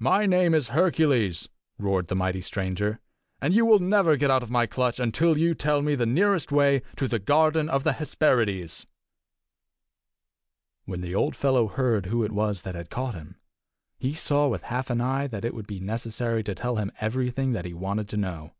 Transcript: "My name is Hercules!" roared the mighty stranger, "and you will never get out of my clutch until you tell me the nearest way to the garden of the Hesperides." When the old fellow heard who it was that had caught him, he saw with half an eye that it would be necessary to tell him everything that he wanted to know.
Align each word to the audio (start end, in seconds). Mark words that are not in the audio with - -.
"My 0.00 0.26
name 0.26 0.52
is 0.52 0.68
Hercules!" 0.76 1.48
roared 1.78 2.08
the 2.08 2.14
mighty 2.14 2.42
stranger, 2.42 3.00
"and 3.40 3.54
you 3.54 3.64
will 3.64 3.78
never 3.78 4.18
get 4.18 4.30
out 4.30 4.42
of 4.42 4.50
my 4.50 4.66
clutch 4.66 5.00
until 5.00 5.38
you 5.38 5.54
tell 5.54 5.80
me 5.80 5.94
the 5.94 6.04
nearest 6.04 6.52
way 6.52 6.82
to 6.96 7.08
the 7.08 7.18
garden 7.18 7.70
of 7.70 7.82
the 7.82 7.94
Hesperides." 7.94 8.86
When 10.84 11.00
the 11.00 11.14
old 11.14 11.34
fellow 11.34 11.68
heard 11.68 12.04
who 12.04 12.22
it 12.22 12.32
was 12.32 12.64
that 12.64 12.74
had 12.74 12.90
caught 12.90 13.14
him, 13.14 13.40
he 13.98 14.12
saw 14.12 14.46
with 14.46 14.64
half 14.64 14.90
an 14.90 15.00
eye 15.00 15.26
that 15.28 15.42
it 15.42 15.54
would 15.54 15.66
be 15.66 15.80
necessary 15.80 16.42
to 16.44 16.54
tell 16.54 16.76
him 16.76 16.92
everything 17.00 17.52
that 17.52 17.64
he 17.64 17.72
wanted 17.72 18.10
to 18.10 18.18
know. 18.18 18.52